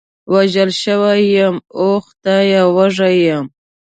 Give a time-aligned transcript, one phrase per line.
[0.33, 3.45] وژل شوی یم، اوه خدایه، وږی یم.